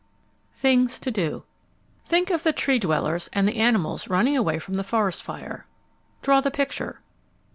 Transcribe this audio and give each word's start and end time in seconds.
THINGS 0.55 0.97
TO 0.97 1.11
DO 1.11 1.43
Think 2.05 2.31
of 2.31 2.41
the 2.41 2.53
Tree 2.53 2.79
dwellers 2.79 3.29
and 3.33 3.47
the 3.47 3.57
animals 3.57 4.09
running 4.09 4.35
away 4.35 4.57
from 4.57 4.73
the 4.73 4.83
forest 4.83 5.21
fire. 5.21 5.67
_Draw 6.23 6.41
the 6.41 6.49
picture. 6.49 7.01